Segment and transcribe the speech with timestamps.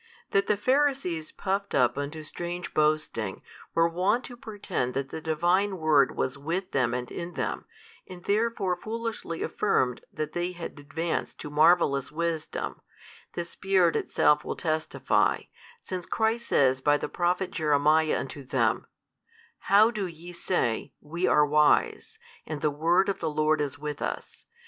[0.31, 3.43] That the Pharisees puffed up unto strange boasting,
[3.75, 7.65] were wont to pretend that the Divine Word was with them and in them,
[8.07, 12.81] and therefore foolishly affirmed that they had advanced to marvellous wisdom,
[13.33, 15.41] the Spirit Itself will testify,
[15.81, 18.87] since Christ says by the Prophet Jeremiah unto them,
[19.59, 24.01] How do ye say, WE are wise, and the word of the Lord is with
[24.01, 24.47] us?